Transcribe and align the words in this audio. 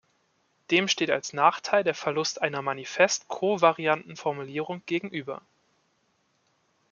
Dem 0.71 0.87
steht 0.87 1.11
als 1.11 1.31
Nachteil 1.31 1.83
der 1.83 1.93
Verlust 1.93 2.41
einer 2.41 2.63
manifest 2.63 3.27
kovarianten 3.27 4.15
Formulierung 4.17 4.81
gegenüber. 4.87 5.43